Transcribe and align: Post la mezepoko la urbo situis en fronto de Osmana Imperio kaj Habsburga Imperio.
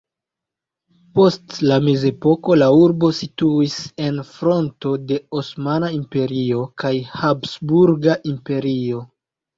Post 1.17 1.51
la 1.71 1.75
mezepoko 1.87 2.55
la 2.61 2.69
urbo 2.85 3.11
situis 3.17 3.75
en 4.07 4.17
fronto 4.31 4.95
de 5.11 5.19
Osmana 5.41 5.93
Imperio 5.99 6.65
kaj 6.85 6.95
Habsburga 7.21 8.17
Imperio. 8.33 9.05